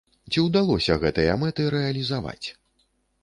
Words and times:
Ці 0.31 0.43
ўдалося 0.45 0.95
гэтыя 1.03 1.35
мэты 1.43 1.67
рэалізаваць? 1.75 2.47